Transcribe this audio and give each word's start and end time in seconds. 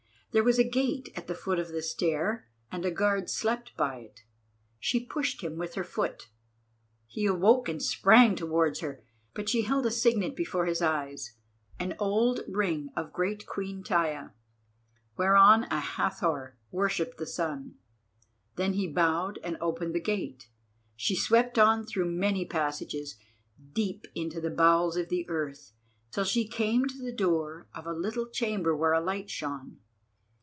There 0.33 0.45
was 0.45 0.57
a 0.57 0.63
gate 0.63 1.09
at 1.13 1.27
the 1.27 1.35
foot 1.35 1.59
of 1.59 1.73
the 1.73 1.81
stair, 1.81 2.47
and 2.71 2.85
a 2.85 2.89
guard 2.91 3.29
slept 3.29 3.75
by 3.75 3.97
it. 3.97 4.23
She 4.79 5.05
pushed 5.05 5.41
him 5.43 5.57
with 5.57 5.75
her 5.75 5.83
foot. 5.83 6.29
He 7.05 7.25
awoke 7.25 7.67
and 7.67 7.83
sprang 7.83 8.37
towards 8.37 8.79
her, 8.79 9.03
but 9.33 9.49
she 9.49 9.63
held 9.63 9.85
a 9.85 9.91
signet 9.91 10.33
before 10.37 10.67
his 10.67 10.81
eyes, 10.81 11.33
an 11.81 11.97
old 11.99 12.45
ring 12.47 12.93
of 12.95 13.11
great 13.11 13.45
Queen 13.45 13.83
Taia, 13.83 14.31
whereon 15.17 15.63
a 15.65 15.81
Hathor 15.81 16.55
worshipped 16.71 17.17
the 17.17 17.27
sun. 17.27 17.75
Then 18.55 18.71
he 18.71 18.87
bowed 18.87 19.37
and 19.43 19.57
opened 19.59 19.93
the 19.93 19.99
gate. 19.99 20.47
She 20.95 21.13
swept 21.17 21.59
on 21.59 21.85
through 21.85 22.09
many 22.09 22.45
passages, 22.45 23.17
deep 23.73 24.07
into 24.15 24.39
the 24.39 24.49
bowels 24.49 24.95
of 24.95 25.09
the 25.09 25.27
earth, 25.27 25.73
till 26.09 26.23
she 26.23 26.47
came 26.47 26.85
to 26.85 27.03
the 27.03 27.11
door 27.11 27.67
of 27.75 27.85
a 27.85 27.91
little 27.91 28.27
chamber 28.29 28.73
where 28.73 28.93
a 28.93 29.01
light 29.03 29.29
shone. 29.29 29.79